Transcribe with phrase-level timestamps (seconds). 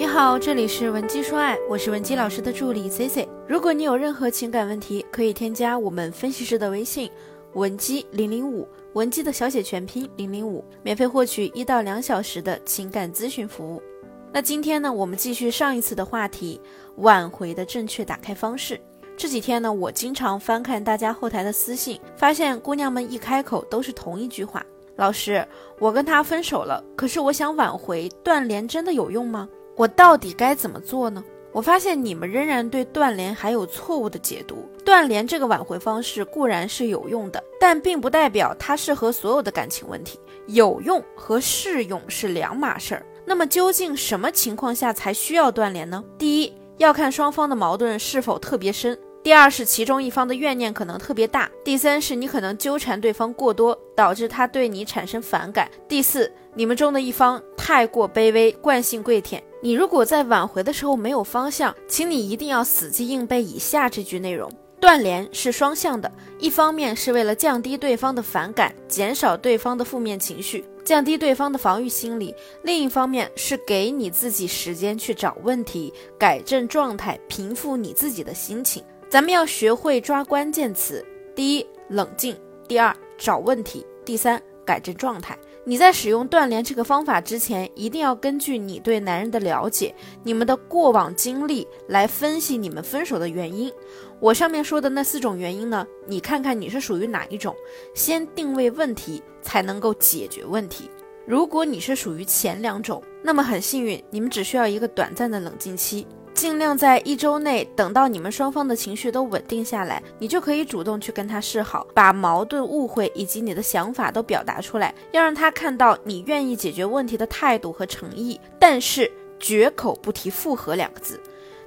[0.00, 3.28] 你好，这里是文姬说爱，我是文姬老师的助理 C C。
[3.46, 7.10] 如果你有任何情感问题，可以添加我们分析师的微信
[7.52, 13.82] 文姬零零五，文姬的小写全拼零零五，免费获取一到两小时的情感咨询服务。
[14.32, 16.58] 那今天呢，我们继续上一次的话题，
[16.96, 18.80] 挽回的正确打开方式。
[19.18, 24.64] 这几天呢，我经常翻看大家后台的私信，发现姑娘们一开口都是同一句话：
[24.96, 25.46] 老师，
[25.78, 29.46] 我跟他分手了，可是我想挽回，断联真的有用吗？
[29.76, 31.24] 我到底该怎么做呢？
[31.52, 34.68] 我发现你们仍然对断联还有错误的解读。
[34.84, 40.18] 断联这个挽回方式固然是有用的，但并不代表它适合所有的感情问题。
[40.46, 43.04] 有用和适用是两码事儿。
[43.24, 46.04] 那么究竟什么情况下才需要断联呢？
[46.16, 48.96] 第一，要看双方的矛盾是否特别深。
[49.22, 59.40] 第二是其中一方的怨念可能特别大，第三是你可能纠缠对方过多，导致他对你产生反感，第四你们中的一方太过卑微，惯性跪舔。
[59.62, 78.82] 你如果在挽回的时候没有方向，请你一定要死记硬背以下这句内容：断联是双向的，一方面是为了降低对方的反感，减少对方的负面情绪，降低对方的防御心理；另一方面是给你自己时间去找问题，改正状态，平复你自己的心情。
[79.10, 81.04] 咱们要学会抓关键词：
[81.36, 82.34] 第一，冷静；
[82.66, 85.38] 第二，找问题；第三，改正状态。
[85.70, 93.72] 你在使用断联这个方法之前，一定要根据你对男人的了解、你们的过往经历来分析你们分手的原因。
[94.18, 97.54] 我上面说的那四种原因呢，你看看你是属于哪一种？
[97.94, 100.90] 先定位问题，才能够解决问题。
[101.24, 106.04] 如果你是属于前两种，那么很幸运，你们只需要一个短暂的冷静期。
[106.40, 118.40] 尽量在一周内等到你们双方的情绪都稳定下来，你就可以主动去跟他示好，把矛盾、误会以及你的想法都表达出来，要让他看到你愿意解决问题的态度和诚意。
[118.58, 121.20] 但是绝口不提复合两个字。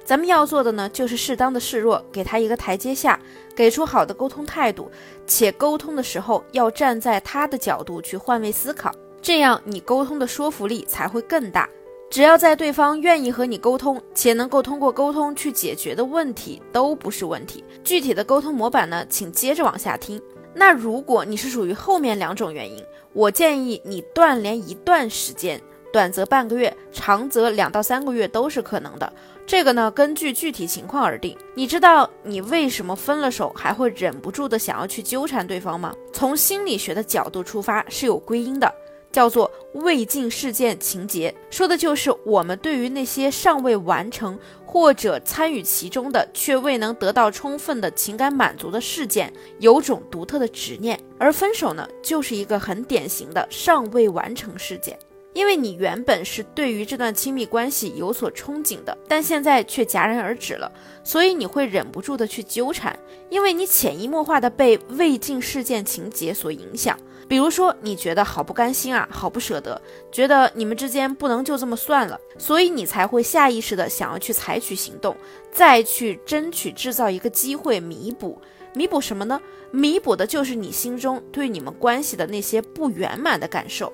[0.04, 3.16] 咱们要做的呢，就是适当的示弱，给他一个台阶下，
[3.54, 4.90] 给出好的沟通态度，
[5.24, 8.92] 且沟通的时候要站在他的角度去换位思考，
[9.22, 11.68] 这样你沟通的说服力才会更大。
[12.10, 17.64] 只要在对方愿意和你沟通，且能够通过沟通去解决的问题，都不是问题。
[17.82, 20.20] 具体的沟通模板呢，请接着往下听。
[20.54, 25.60] 那如果你是属于后面两种原因，我建议你断联一段时间，
[25.92, 29.12] 短则半个月，长则两到三个月都是可能的。
[29.44, 31.36] 这个呢，根据具体情况而定。
[31.54, 35.92] 你知道你为什么分了手还会忍不住的想要去纠缠对方吗？
[36.12, 38.72] 从心理学的角度出发是有归因的。
[39.14, 44.36] 叫做未尽事件情节，说的就是我们对于那些尚未完成
[44.66, 50.98] 或者参与其中的却未能得到充分的情感满足的事件，有种独特的执念。
[51.16, 54.98] 而分手呢，就是一个很典型的尚未完成事件，
[55.32, 60.72] 因为你原本是对于这段亲密关系有所憧憬的，但现在却戛然而止了，
[61.04, 62.98] 所以你会忍不住的去纠缠，
[63.30, 66.98] 因为你潜移默化的被未尽事件情节所影响。
[67.26, 69.80] 比如说，你觉得好不甘心啊，好不舍得，
[70.12, 75.16] 觉得你们之间不能就这么算了，所以你才会下意识的想要去采取行动，
[75.50, 78.40] 再去争取制造一个机会弥补。
[78.74, 79.40] 弥补什么呢？
[79.70, 83.92] 弥补的就是你心中对你们关系的那些不圆满的感受。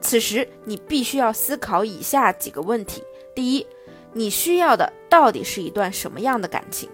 [0.00, 3.02] 此时，你必须要思考以下几个问题：
[3.34, 3.66] 第一，
[4.12, 6.88] 你需要的到底是一段什么样的感情？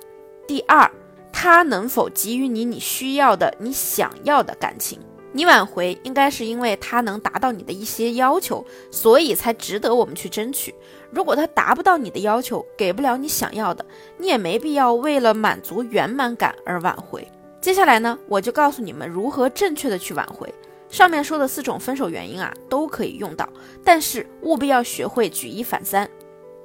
[0.47, 0.91] 第二，
[1.33, 4.99] 他能否给予你你需要的、你想要的感情？
[5.33, 10.75] 你挽回应该是因为他能达到你的一些要求，所以才值得我们去争取。
[11.11, 13.85] 如果他达不到你的要求，给不了你想要的，
[14.19, 17.27] 你也没必要为了满足圆满感而挽回。
[17.61, 20.53] 接下来呢，我就告诉你们如何正确的去挽回。
[20.89, 23.49] 上面说的四种分手原因啊，都可以用到，
[23.83, 26.09] 但是务必要学会举一反三。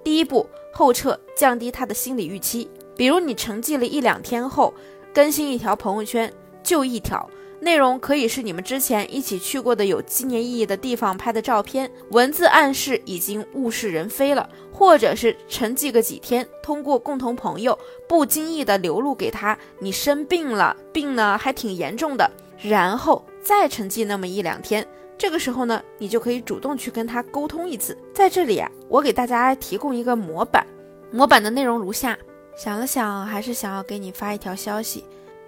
[0.03, 2.69] 第一步，后撤，降低他的心理预期。
[2.97, 4.73] 比如你沉寂了一两天后，
[5.13, 7.29] 更新一条朋友圈，就一条。
[7.59, 17.77] 内容可以是你们之前一起去过的有纪念意义的地方拍的照片，文字暗示已经物是人非了，或者是沉寂个几天，通过共同朋友
[18.07, 22.29] 不经意的流露给他，你生病了，病呢还挺严重的，
[22.61, 24.87] 然后再沉寂那么一两天，
[25.17, 27.97] 这个时候呢，你就可以主动去跟他沟通一次。
[28.13, 30.63] 在这里啊，我给大家提供一个模板，
[31.11, 32.15] 模板的内容如下：
[32.55, 35.03] 想了想，还是想要给你发一条消息，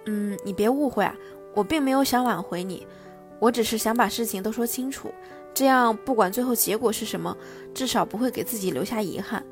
[0.06, 1.14] 嗯，你别误会啊。
[1.54, 2.86] 我并没有想挽回你，
[3.38, 5.12] 我只是想把事情都说清楚，
[5.52, 7.36] 这样不管最后结果是什么，
[7.74, 9.44] 至少不会给自己留下遗憾。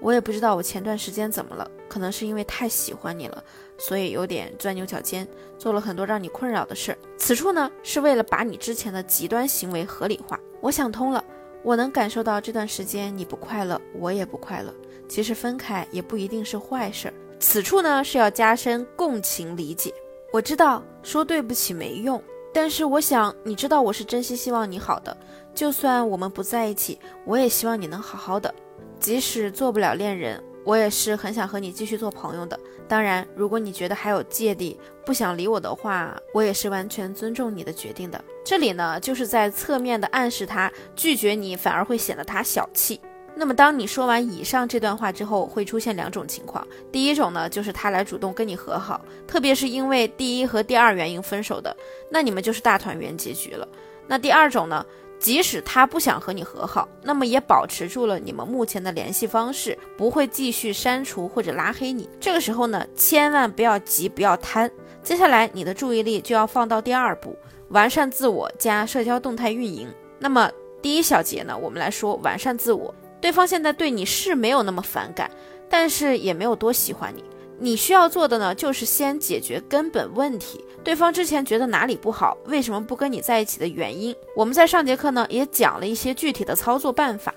[0.00, 3.42] 我也不知道我前段时间怎么了，可能是因为太喜欢你了，
[3.78, 5.26] 所以有点钻牛角尖，
[5.58, 6.98] 做了很多让你困扰的事儿。
[7.16, 10.38] 此处呢，是为了把你之前的极端行为合理化。
[10.60, 11.24] 我想通了，
[11.64, 14.72] 我能感受到这段时间你不快乐，我也不快乐。
[15.08, 17.14] 其实分开也不一定是坏事儿。
[17.40, 19.92] 此处呢是要加深共情理解。
[20.32, 22.22] 我知道说对不起没用，
[22.52, 25.16] 但是我想你知道我是真心希望你好的。
[25.54, 28.54] 就算我们不在一起，我也希望你能好好的。
[29.00, 32.60] 即使做不了恋人，我也是很想和你继续做朋友的。
[32.86, 38.22] 当然，如果你觉得还有芥蒂，不想理我的话，我也是完全尊重你的决定的。
[38.44, 43.00] 这里呢，就是在侧面的暗示他拒绝你，反而会显得他小气。
[43.40, 46.66] 那么，当你说完以上这段话之后，会出现两种情况。
[46.90, 51.74] 第一种呢，就是他来主动跟你和好，特别是因为第一和第二原因分手的，
[52.10, 53.68] 那你们就是大团圆结局了。
[54.08, 54.84] 那第二种呢，
[55.20, 62.10] 即使他不想和你和好，那么也保持住了你们目前的联系方式，不会继续删除或者拉黑你。
[62.18, 64.68] 这个时候呢，千万不要急，不要贪。
[65.00, 67.38] 接下来你的注意力就要放到第二步，
[67.68, 69.88] 完善自我加社交动态运营。
[70.18, 70.50] 那么
[70.82, 72.92] 第一小节呢，我们来说完善自我。
[73.20, 75.30] 对方现在对你是没有那么反感，
[75.68, 77.24] 但是也没有多喜欢你。
[77.60, 80.64] 你需要做的呢，就是先解决根本问题。
[80.84, 87.34] 对方之前觉得哪里不好，为什么不跟你在一起的原因，我们在上节课呢也讲了一些具体的操作办法。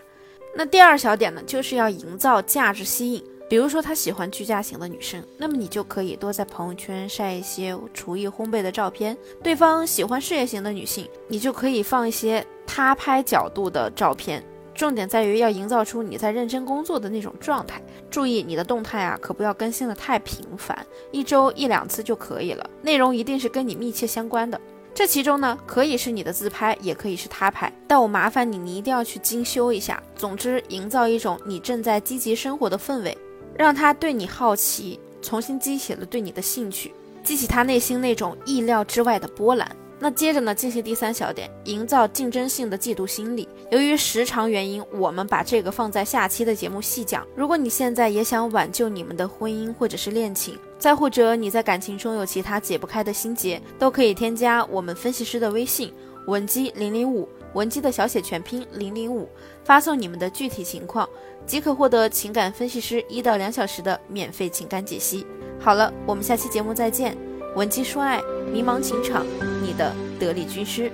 [0.56, 3.24] 那第二小点呢，就是要营造价值吸引。
[3.50, 9.18] 比如说他喜欢居家型的女生，那么你就可以多在朋友圈晒一些厨艺烘焙的照片。
[9.44, 14.42] 对方喜欢事业型的女性，你就可以放一些他拍角度的照片。
[14.74, 17.82] 重点在于要营造出你在认真工作的那种状态。
[18.10, 22.70] 注意你的动态啊，可不要更新的太频繁，一周一两次就可以了。
[22.82, 24.60] 内容一定是跟你密切相关的。
[24.94, 27.72] 这其中呢，可以是你的自拍，也可以是他拍。
[27.88, 30.02] 但我麻烦你，你一定要去精修一下。
[30.16, 33.18] 总之，营造一种你正在积极生活的氛围，
[33.58, 36.94] 让他对你好奇，重新激起了对你的兴趣，
[37.24, 39.70] 激起他内心那种意料之外的波澜。
[40.04, 43.48] 那接着呢，进行第三小点，营造竞争性的嫉妒心理。
[43.70, 47.24] 由于时长原因，我们把这个放在下期的节目细讲。
[47.36, 55.94] 如果你现在也想挽救你们的婚姻或者是恋情，再或者你在感情中有其他解不开的心结，都可以添加我们分析师的微信
[56.26, 59.30] 文姬零零五，文姬的小写全拼零零五，
[59.64, 61.08] 发送你们的具体情况，
[61.46, 65.28] 即可获得情感分析师一到两小时的免费情感解析。
[65.60, 67.31] 好了，我们下期节目再见。
[67.54, 69.26] 文姬说爱，迷茫情场，
[69.62, 70.90] 你的得力军师。